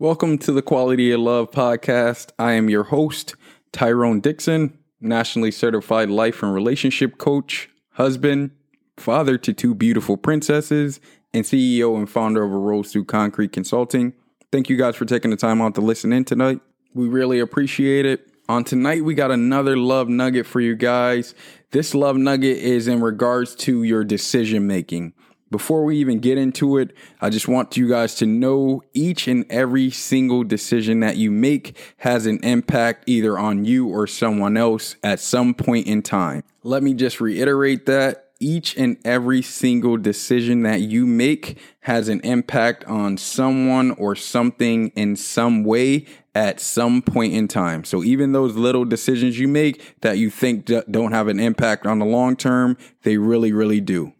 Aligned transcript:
Welcome 0.00 0.38
to 0.38 0.52
the 0.52 0.62
Quality 0.62 1.12
of 1.12 1.20
Love 1.20 1.50
podcast. 1.50 2.30
I 2.38 2.52
am 2.52 2.70
your 2.70 2.84
host, 2.84 3.34
Tyrone 3.70 4.20
Dixon, 4.20 4.78
nationally 4.98 5.50
certified 5.50 6.08
life 6.08 6.42
and 6.42 6.54
relationship 6.54 7.18
coach, 7.18 7.68
husband, 7.90 8.52
father 8.96 9.36
to 9.36 9.52
two 9.52 9.74
beautiful 9.74 10.16
princesses, 10.16 11.00
and 11.34 11.44
CEO 11.44 11.98
and 11.98 12.08
founder 12.08 12.42
of 12.42 12.50
A 12.50 12.56
Rose 12.56 12.90
Through 12.90 13.04
Concrete 13.04 13.52
Consulting. 13.52 14.14
Thank 14.50 14.70
you 14.70 14.78
guys 14.78 14.96
for 14.96 15.04
taking 15.04 15.32
the 15.32 15.36
time 15.36 15.60
out 15.60 15.74
to 15.74 15.82
listen 15.82 16.14
in 16.14 16.24
tonight. 16.24 16.60
We 16.94 17.06
really 17.06 17.38
appreciate 17.38 18.06
it. 18.06 18.26
On 18.48 18.64
tonight, 18.64 19.04
we 19.04 19.12
got 19.12 19.30
another 19.30 19.76
love 19.76 20.08
nugget 20.08 20.46
for 20.46 20.62
you 20.62 20.76
guys. 20.76 21.34
This 21.72 21.94
love 21.94 22.16
nugget 22.16 22.56
is 22.56 22.88
in 22.88 23.02
regards 23.02 23.54
to 23.56 23.82
your 23.82 24.04
decision 24.04 24.66
making. 24.66 25.12
Before 25.50 25.84
we 25.84 25.96
even 25.98 26.20
get 26.20 26.38
into 26.38 26.78
it, 26.78 26.94
I 27.20 27.28
just 27.28 27.48
want 27.48 27.76
you 27.76 27.88
guys 27.88 28.14
to 28.16 28.26
know 28.26 28.82
each 28.94 29.26
and 29.26 29.44
every 29.50 29.90
single 29.90 30.44
decision 30.44 31.00
that 31.00 31.16
you 31.16 31.32
make 31.32 31.76
has 31.98 32.26
an 32.26 32.38
impact 32.44 33.04
either 33.08 33.36
on 33.36 33.64
you 33.64 33.88
or 33.88 34.06
someone 34.06 34.56
else 34.56 34.94
at 35.02 35.18
some 35.18 35.54
point 35.54 35.88
in 35.88 36.02
time. 36.02 36.44
Let 36.62 36.84
me 36.84 36.94
just 36.94 37.20
reiterate 37.20 37.86
that 37.86 38.26
each 38.38 38.76
and 38.76 38.96
every 39.04 39.42
single 39.42 39.96
decision 39.96 40.62
that 40.62 40.80
you 40.80 41.04
make 41.04 41.58
has 41.80 42.08
an 42.08 42.20
impact 42.20 42.84
on 42.84 43.16
someone 43.16 43.90
or 43.92 44.14
something 44.14 44.88
in 44.94 45.16
some 45.16 45.64
way 45.64 46.06
at 46.34 46.60
some 46.60 47.02
point 47.02 47.34
in 47.34 47.48
time. 47.48 47.84
So 47.84 48.04
even 48.04 48.32
those 48.32 48.54
little 48.54 48.84
decisions 48.84 49.38
you 49.38 49.48
make 49.48 50.00
that 50.00 50.16
you 50.16 50.30
think 50.30 50.64
don't 50.64 51.12
have 51.12 51.26
an 51.26 51.40
impact 51.40 51.86
on 51.86 51.98
the 51.98 52.06
long 52.06 52.36
term, 52.36 52.78
they 53.02 53.18
really, 53.18 53.52
really 53.52 53.80
do. 53.80 54.12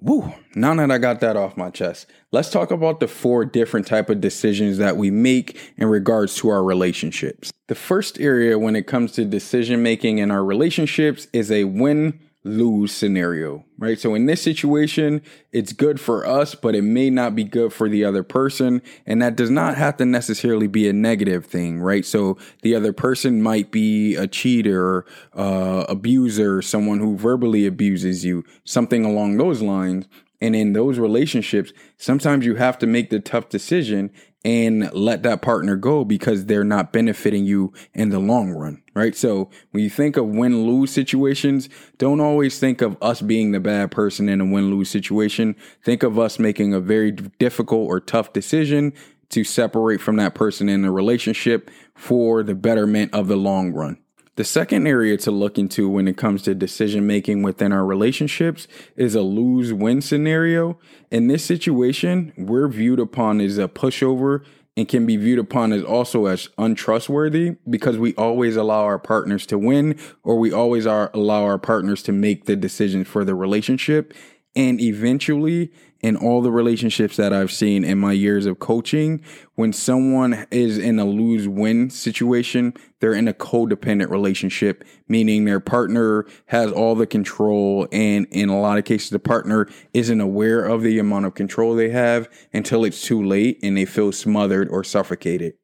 Woo, 0.00 0.34
now 0.54 0.74
that 0.74 0.90
I 0.90 0.98
got 0.98 1.20
that 1.20 1.36
off 1.36 1.56
my 1.56 1.70
chest, 1.70 2.06
let's 2.30 2.50
talk 2.50 2.70
about 2.70 3.00
the 3.00 3.08
four 3.08 3.44
different 3.44 3.86
type 3.86 4.10
of 4.10 4.20
decisions 4.20 4.76
that 4.78 4.96
we 4.96 5.10
make 5.10 5.72
in 5.78 5.88
regards 5.88 6.34
to 6.36 6.48
our 6.50 6.62
relationships. 6.62 7.50
The 7.68 7.74
first 7.74 8.20
area 8.20 8.58
when 8.58 8.76
it 8.76 8.86
comes 8.86 9.12
to 9.12 9.24
decision 9.24 9.82
making 9.82 10.18
in 10.18 10.30
our 10.30 10.44
relationships 10.44 11.28
is 11.32 11.50
a 11.50 11.64
win 11.64 12.20
lose 12.46 12.92
scenario, 12.92 13.64
right? 13.78 13.98
So 13.98 14.14
in 14.14 14.26
this 14.26 14.40
situation, 14.40 15.20
it's 15.52 15.72
good 15.72 16.00
for 16.00 16.24
us, 16.24 16.54
but 16.54 16.74
it 16.74 16.82
may 16.82 17.10
not 17.10 17.34
be 17.34 17.44
good 17.44 17.72
for 17.72 17.88
the 17.88 18.04
other 18.04 18.22
person. 18.22 18.82
And 19.04 19.20
that 19.20 19.36
does 19.36 19.50
not 19.50 19.76
have 19.76 19.96
to 19.96 20.06
necessarily 20.06 20.68
be 20.68 20.88
a 20.88 20.92
negative 20.92 21.46
thing, 21.46 21.80
right? 21.80 22.04
So 22.04 22.38
the 22.62 22.74
other 22.74 22.92
person 22.92 23.42
might 23.42 23.70
be 23.72 24.14
a 24.14 24.26
cheater, 24.26 25.04
uh, 25.34 25.86
abuser, 25.88 26.62
someone 26.62 27.00
who 27.00 27.16
verbally 27.16 27.66
abuses 27.66 28.24
you, 28.24 28.44
something 28.64 29.04
along 29.04 29.36
those 29.36 29.60
lines. 29.60 30.06
And 30.40 30.54
in 30.54 30.74
those 30.74 30.98
relationships, 30.98 31.72
sometimes 31.96 32.44
you 32.44 32.56
have 32.56 32.78
to 32.78 32.86
make 32.86 33.10
the 33.10 33.20
tough 33.20 33.48
decision 33.48 34.10
and 34.46 34.92
let 34.94 35.24
that 35.24 35.42
partner 35.42 35.74
go 35.74 36.04
because 36.04 36.46
they're 36.46 36.62
not 36.62 36.92
benefiting 36.92 37.44
you 37.44 37.72
in 37.94 38.10
the 38.10 38.20
long 38.20 38.52
run, 38.52 38.80
right? 38.94 39.16
So 39.16 39.50
when 39.72 39.82
you 39.82 39.90
think 39.90 40.16
of 40.16 40.28
win 40.28 40.64
lose 40.64 40.92
situations, 40.92 41.68
don't 41.98 42.20
always 42.20 42.60
think 42.60 42.80
of 42.80 42.96
us 43.02 43.20
being 43.20 43.50
the 43.50 43.58
bad 43.58 43.90
person 43.90 44.28
in 44.28 44.40
a 44.40 44.44
win 44.44 44.70
lose 44.70 44.88
situation. 44.88 45.56
Think 45.82 46.04
of 46.04 46.16
us 46.16 46.38
making 46.38 46.72
a 46.72 46.78
very 46.78 47.10
difficult 47.10 47.88
or 47.88 47.98
tough 47.98 48.32
decision 48.32 48.92
to 49.30 49.42
separate 49.42 50.00
from 50.00 50.14
that 50.18 50.36
person 50.36 50.68
in 50.68 50.84
a 50.84 50.92
relationship 50.92 51.68
for 51.96 52.44
the 52.44 52.54
betterment 52.54 53.12
of 53.12 53.26
the 53.26 53.34
long 53.34 53.72
run. 53.72 53.98
The 54.36 54.44
second 54.44 54.86
area 54.86 55.16
to 55.18 55.30
look 55.30 55.56
into 55.56 55.88
when 55.88 56.06
it 56.06 56.18
comes 56.18 56.42
to 56.42 56.54
decision 56.54 57.06
making 57.06 57.42
within 57.42 57.72
our 57.72 57.86
relationships 57.86 58.68
is 58.94 59.14
a 59.14 59.22
lose 59.22 59.72
win 59.72 60.02
scenario. 60.02 60.78
In 61.10 61.28
this 61.28 61.42
situation, 61.42 62.34
we're 62.36 62.68
viewed 62.68 63.00
upon 63.00 63.40
as 63.40 63.56
a 63.56 63.66
pushover 63.66 64.44
and 64.76 64.86
can 64.86 65.06
be 65.06 65.16
viewed 65.16 65.38
upon 65.38 65.72
as 65.72 65.82
also 65.82 66.26
as 66.26 66.50
untrustworthy 66.58 67.56
because 67.70 67.96
we 67.96 68.14
always 68.16 68.56
allow 68.56 68.82
our 68.84 68.98
partners 68.98 69.46
to 69.46 69.56
win 69.56 69.98
or 70.22 70.38
we 70.38 70.52
always 70.52 70.86
are 70.86 71.10
allow 71.14 71.42
our 71.42 71.58
partners 71.58 72.02
to 72.02 72.12
make 72.12 72.44
the 72.44 72.56
decision 72.56 73.04
for 73.04 73.24
the 73.24 73.34
relationship 73.34 74.12
and 74.56 74.80
eventually 74.80 75.70
in 76.00 76.16
all 76.16 76.40
the 76.40 76.50
relationships 76.50 77.16
that 77.16 77.32
I've 77.32 77.52
seen 77.52 77.82
in 77.82 77.98
my 77.98 78.12
years 78.12 78.46
of 78.46 78.58
coaching, 78.58 79.22
when 79.54 79.72
someone 79.72 80.46
is 80.50 80.78
in 80.78 80.98
a 80.98 81.04
lose 81.04 81.48
win 81.48 81.90
situation, 81.90 82.74
they're 83.00 83.14
in 83.14 83.28
a 83.28 83.34
codependent 83.34 84.10
relationship, 84.10 84.84
meaning 85.08 85.44
their 85.44 85.60
partner 85.60 86.26
has 86.46 86.70
all 86.70 86.94
the 86.94 87.06
control. 87.06 87.88
And 87.92 88.26
in 88.30 88.48
a 88.48 88.60
lot 88.60 88.78
of 88.78 88.84
cases, 88.84 89.10
the 89.10 89.18
partner 89.18 89.68
isn't 89.94 90.20
aware 90.20 90.64
of 90.64 90.82
the 90.82 90.98
amount 90.98 91.26
of 91.26 91.34
control 91.34 91.74
they 91.74 91.90
have 91.90 92.28
until 92.52 92.84
it's 92.84 93.02
too 93.02 93.22
late 93.22 93.58
and 93.62 93.76
they 93.76 93.84
feel 93.84 94.12
smothered 94.12 94.68
or 94.68 94.84
suffocated. 94.84 95.54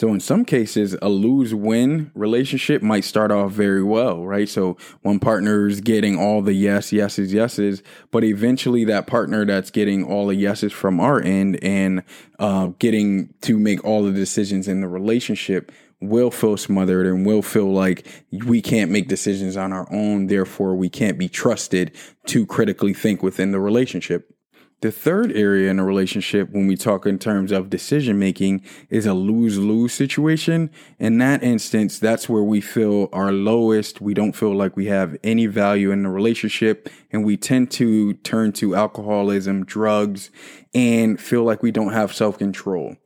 So 0.00 0.14
in 0.14 0.20
some 0.20 0.46
cases, 0.46 0.96
a 1.02 1.10
lose 1.10 1.52
win 1.52 2.10
relationship 2.14 2.80
might 2.80 3.04
start 3.04 3.30
off 3.30 3.52
very 3.52 3.82
well, 3.82 4.24
right? 4.24 4.48
So 4.48 4.78
one 5.02 5.18
partner 5.18 5.66
is 5.66 5.82
getting 5.82 6.18
all 6.18 6.40
the 6.40 6.54
yes, 6.54 6.90
yeses, 6.90 7.34
yeses, 7.34 7.82
but 8.10 8.24
eventually 8.24 8.86
that 8.86 9.06
partner 9.06 9.44
that's 9.44 9.70
getting 9.70 10.02
all 10.02 10.28
the 10.28 10.36
yeses 10.36 10.72
from 10.72 11.00
our 11.00 11.20
end 11.20 11.62
and 11.62 12.02
uh, 12.38 12.68
getting 12.78 13.34
to 13.42 13.58
make 13.58 13.84
all 13.84 14.02
the 14.02 14.12
decisions 14.12 14.68
in 14.68 14.80
the 14.80 14.88
relationship 14.88 15.70
will 16.00 16.30
feel 16.30 16.56
smothered 16.56 17.06
and 17.06 17.26
will 17.26 17.42
feel 17.42 17.70
like 17.70 18.06
we 18.46 18.62
can't 18.62 18.90
make 18.90 19.06
decisions 19.06 19.54
on 19.54 19.70
our 19.70 19.86
own. 19.92 20.28
Therefore, 20.28 20.76
we 20.76 20.88
can't 20.88 21.18
be 21.18 21.28
trusted 21.28 21.94
to 22.28 22.46
critically 22.46 22.94
think 22.94 23.22
within 23.22 23.52
the 23.52 23.60
relationship. 23.60 24.34
The 24.80 24.90
third 24.90 25.32
area 25.32 25.70
in 25.70 25.78
a 25.78 25.84
relationship, 25.84 26.48
when 26.52 26.66
we 26.66 26.74
talk 26.74 27.04
in 27.04 27.18
terms 27.18 27.52
of 27.52 27.68
decision 27.68 28.18
making, 28.18 28.62
is 28.88 29.04
a 29.04 29.12
lose 29.12 29.58
lose 29.58 29.92
situation. 29.92 30.70
In 30.98 31.18
that 31.18 31.42
instance, 31.42 31.98
that's 31.98 32.30
where 32.30 32.42
we 32.42 32.62
feel 32.62 33.10
our 33.12 33.30
lowest. 33.30 34.00
We 34.00 34.14
don't 34.14 34.32
feel 34.32 34.56
like 34.56 34.76
we 34.76 34.86
have 34.86 35.18
any 35.22 35.44
value 35.44 35.90
in 35.90 36.04
the 36.04 36.08
relationship, 36.08 36.88
and 37.12 37.26
we 37.26 37.36
tend 37.36 37.70
to 37.72 38.14
turn 38.14 38.52
to 38.52 38.74
alcoholism, 38.74 39.66
drugs, 39.66 40.30
and 40.72 41.20
feel 41.20 41.44
like 41.44 41.62
we 41.62 41.72
don't 41.72 41.92
have 41.92 42.14
self 42.14 42.38
control. 42.38 42.96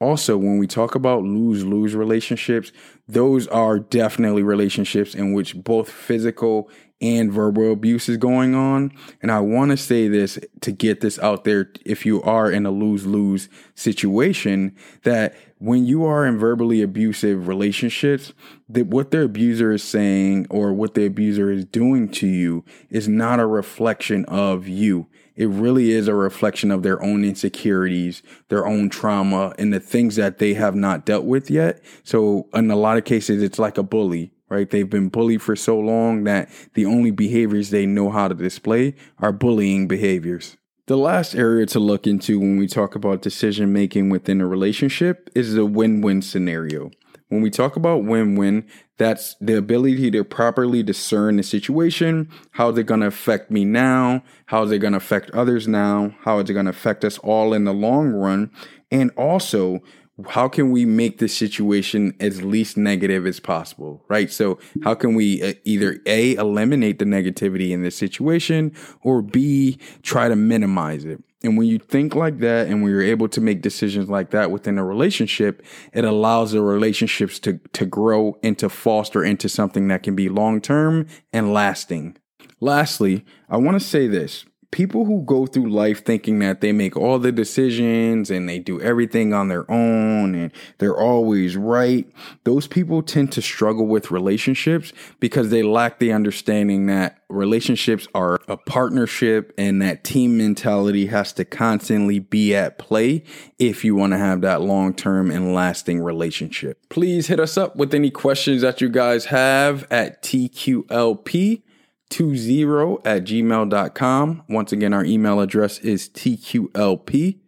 Also, 0.00 0.38
when 0.38 0.58
we 0.58 0.66
talk 0.66 0.94
about 0.94 1.24
lose 1.24 1.62
lose 1.62 1.94
relationships, 1.94 2.72
those 3.06 3.46
are 3.48 3.78
definitely 3.78 4.42
relationships 4.42 5.14
in 5.14 5.34
which 5.34 5.56
both 5.56 5.90
physical 5.90 6.70
and 7.00 7.32
verbal 7.32 7.72
abuse 7.72 8.08
is 8.08 8.16
going 8.16 8.54
on. 8.54 8.92
And 9.22 9.30
I 9.30 9.40
want 9.40 9.70
to 9.70 9.76
say 9.76 10.08
this 10.08 10.38
to 10.62 10.72
get 10.72 11.00
this 11.00 11.18
out 11.20 11.44
there 11.44 11.70
if 11.84 12.04
you 12.04 12.22
are 12.22 12.50
in 12.50 12.66
a 12.66 12.70
lose 12.70 13.06
lose 13.06 13.48
situation 13.74 14.74
that 15.04 15.34
when 15.58 15.84
you 15.84 16.04
are 16.04 16.26
in 16.26 16.38
verbally 16.38 16.82
abusive 16.82 17.48
relationships, 17.48 18.32
that 18.68 18.86
what 18.86 19.10
the 19.10 19.22
abuser 19.22 19.72
is 19.72 19.82
saying 19.82 20.46
or 20.50 20.72
what 20.72 20.94
the 20.94 21.06
abuser 21.06 21.50
is 21.50 21.64
doing 21.64 22.08
to 22.08 22.26
you 22.26 22.64
is 22.90 23.08
not 23.08 23.40
a 23.40 23.46
reflection 23.46 24.24
of 24.26 24.68
you. 24.68 25.06
It 25.34 25.48
really 25.48 25.92
is 25.92 26.08
a 26.08 26.14
reflection 26.14 26.72
of 26.72 26.82
their 26.82 27.00
own 27.00 27.24
insecurities, 27.24 28.24
their 28.48 28.66
own 28.66 28.88
trauma, 28.88 29.54
and 29.56 29.72
the 29.72 29.78
things 29.78 30.16
that 30.16 30.38
they 30.38 30.54
have 30.54 30.74
not 30.74 31.04
dealt 31.04 31.24
with 31.24 31.48
yet. 31.48 31.80
So 32.02 32.48
in 32.54 32.70
a 32.72 32.76
lot 32.76 32.98
of 32.98 33.04
cases, 33.04 33.40
it's 33.40 33.58
like 33.58 33.78
a 33.78 33.84
bully 33.84 34.32
right? 34.48 34.68
They've 34.68 34.88
been 34.88 35.08
bullied 35.08 35.42
for 35.42 35.56
so 35.56 35.78
long 35.78 36.24
that 36.24 36.50
the 36.74 36.86
only 36.86 37.10
behaviors 37.10 37.70
they 37.70 37.86
know 37.86 38.10
how 38.10 38.28
to 38.28 38.34
display 38.34 38.94
are 39.18 39.32
bullying 39.32 39.88
behaviors. 39.88 40.56
The 40.86 40.96
last 40.96 41.34
area 41.34 41.66
to 41.66 41.78
look 41.78 42.06
into 42.06 42.40
when 42.40 42.56
we 42.56 42.66
talk 42.66 42.94
about 42.94 43.20
decision 43.20 43.72
making 43.72 44.08
within 44.08 44.40
a 44.40 44.46
relationship 44.46 45.28
is 45.34 45.54
the 45.54 45.66
win 45.66 46.00
win 46.00 46.22
scenario. 46.22 46.90
When 47.28 47.42
we 47.42 47.50
talk 47.50 47.76
about 47.76 48.04
win 48.04 48.36
win, 48.36 48.66
that's 48.96 49.36
the 49.38 49.58
ability 49.58 50.10
to 50.12 50.24
properly 50.24 50.82
discern 50.82 51.36
the 51.36 51.42
situation. 51.42 52.30
How 52.52 52.70
it 52.70 52.86
going 52.86 53.00
to 53.00 53.06
affect 53.06 53.50
me 53.50 53.66
now? 53.66 54.22
How 54.46 54.62
is 54.62 54.72
it 54.72 54.78
going 54.78 54.94
to 54.94 54.98
affect 54.98 55.30
others 55.32 55.68
now? 55.68 56.14
How 56.22 56.38
is 56.38 56.48
it 56.48 56.54
going 56.54 56.64
to 56.64 56.70
affect 56.70 57.04
us 57.04 57.18
all 57.18 57.52
in 57.52 57.64
the 57.64 57.74
long 57.74 58.08
run? 58.08 58.50
And 58.90 59.10
also, 59.10 59.80
how 60.26 60.48
can 60.48 60.70
we 60.70 60.84
make 60.84 61.18
the 61.18 61.28
situation 61.28 62.14
as 62.18 62.42
least 62.42 62.76
negative 62.76 63.26
as 63.26 63.38
possible 63.38 64.04
right? 64.08 64.30
So 64.30 64.58
how 64.82 64.94
can 64.94 65.14
we 65.14 65.42
uh, 65.42 65.54
either 65.64 66.00
a 66.06 66.34
eliminate 66.34 66.98
the 66.98 67.04
negativity 67.04 67.70
in 67.70 67.82
this 67.82 67.96
situation 67.96 68.72
or 69.02 69.22
b 69.22 69.78
try 70.02 70.28
to 70.28 70.36
minimize 70.36 71.04
it? 71.04 71.22
And 71.44 71.56
when 71.56 71.68
you 71.68 71.78
think 71.78 72.16
like 72.16 72.38
that 72.38 72.66
and 72.66 72.82
when 72.82 72.90
you're 72.90 73.02
able 73.02 73.28
to 73.28 73.40
make 73.40 73.62
decisions 73.62 74.08
like 74.08 74.30
that 74.30 74.50
within 74.50 74.76
a 74.76 74.84
relationship, 74.84 75.64
it 75.92 76.04
allows 76.04 76.50
the 76.50 76.62
relationships 76.62 77.38
to, 77.40 77.60
to 77.74 77.86
grow 77.86 78.36
and 78.42 78.58
to 78.58 78.68
foster 78.68 79.22
into 79.22 79.48
something 79.48 79.86
that 79.88 80.02
can 80.02 80.16
be 80.16 80.28
long 80.28 80.60
term 80.60 81.06
and 81.32 81.52
lasting. 81.52 82.16
Lastly, 82.60 83.24
I 83.48 83.56
want 83.56 83.80
to 83.80 83.86
say 83.86 84.08
this 84.08 84.46
people 84.70 85.06
who 85.06 85.22
go 85.22 85.46
through 85.46 85.70
life 85.70 86.04
thinking 86.04 86.40
that 86.40 86.60
they 86.60 86.72
make 86.72 86.96
all 86.96 87.18
the 87.18 87.32
decisions 87.32 88.30
and 88.30 88.48
they 88.48 88.58
do 88.58 88.80
everything 88.80 89.32
on 89.32 89.48
their 89.48 89.68
own 89.70 90.34
and 90.34 90.52
they're 90.76 90.96
always 90.96 91.56
right, 91.56 92.06
those 92.44 92.66
people 92.66 93.02
tend 93.02 93.32
to 93.32 93.40
struggle 93.40 93.86
with 93.86 94.10
relationships 94.10 94.92
because 95.20 95.50
they 95.50 95.62
lack 95.62 95.98
the 95.98 96.12
understanding 96.12 96.86
that 96.86 97.18
relationships 97.30 98.06
are 98.14 98.40
a 98.46 98.56
partnership 98.56 99.52
and 99.56 99.80
that 99.80 100.04
team 100.04 100.36
mentality 100.36 101.06
has 101.06 101.32
to 101.32 101.44
constantly 101.44 102.18
be 102.18 102.54
at 102.54 102.78
play 102.78 103.22
if 103.58 103.84
you 103.84 103.94
want 103.94 104.12
to 104.12 104.18
have 104.18 104.42
that 104.42 104.60
long 104.60 104.92
term 104.92 105.30
and 105.30 105.54
lasting 105.54 106.00
relationship. 106.00 106.78
Please 106.90 107.26
hit 107.28 107.40
us 107.40 107.56
up 107.56 107.76
with 107.76 107.94
any 107.94 108.10
questions 108.10 108.62
that 108.62 108.80
you 108.80 108.88
guys 108.88 109.26
have 109.26 109.86
at 109.90 110.22
TQLP 110.22 111.62
20 112.10 112.62
at 113.04 113.24
gmail.com. 113.24 114.42
Once 114.48 114.72
again, 114.72 114.94
our 114.94 115.04
email 115.04 115.40
address 115.40 115.78
is 115.78 116.08
tqlp20 116.08 117.38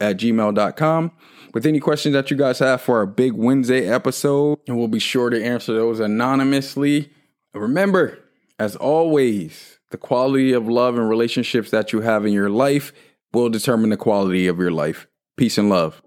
at 0.00 0.16
gmail.com. 0.16 1.12
With 1.52 1.66
any 1.66 1.78
questions 1.78 2.14
that 2.14 2.30
you 2.30 2.36
guys 2.36 2.58
have 2.58 2.80
for 2.80 2.98
our 2.98 3.06
big 3.06 3.32
Wednesday 3.34 3.86
episode, 3.88 4.58
and 4.66 4.76
we'll 4.76 4.88
be 4.88 4.98
sure 4.98 5.30
to 5.30 5.44
answer 5.44 5.72
those 5.72 6.00
anonymously. 6.00 7.10
Remember, 7.54 8.18
as 8.58 8.74
always, 8.74 9.78
the 9.90 9.96
quality 9.96 10.52
of 10.52 10.66
love 10.66 10.98
and 10.98 11.08
relationships 11.08 11.70
that 11.70 11.92
you 11.92 12.00
have 12.00 12.26
in 12.26 12.32
your 12.32 12.50
life 12.50 12.92
will 13.32 13.48
determine 13.48 13.90
the 13.90 13.96
quality 13.96 14.48
of 14.48 14.58
your 14.58 14.72
life. 14.72 15.06
Peace 15.36 15.58
and 15.58 15.68
love. 15.68 16.02